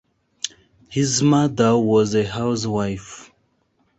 [0.89, 3.31] His mother was a housewife.